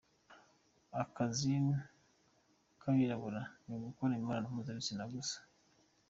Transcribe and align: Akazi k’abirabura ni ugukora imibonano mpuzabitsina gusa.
Akazi 1.01 1.53
k’abirabura 2.79 3.41
ni 3.65 3.71
ugukora 3.77 4.11
imibonano 4.13 4.47
mpuzabitsina 4.53 5.03
gusa. 5.13 5.37